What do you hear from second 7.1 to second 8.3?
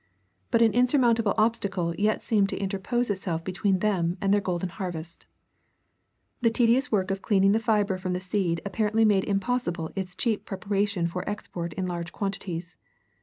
of cleaning the fiber from the